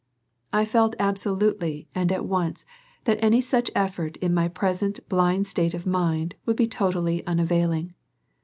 [0.51, 2.65] I felt absolutely and at once
[3.03, 7.93] that any such effort in my present blind state of mind would be totally unavailing.